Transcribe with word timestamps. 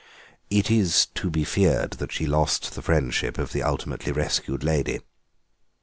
It 0.49 0.71
is 0.71 1.05
to 1.13 1.29
be 1.29 1.43
feared 1.43 1.91
that 2.01 2.11
she 2.11 2.25
lost 2.25 2.73
the 2.73 2.81
friendship 2.81 3.37
of 3.37 3.53
the 3.53 3.61
ultimately 3.61 4.11
rescued 4.11 4.63
lady. 4.63 5.01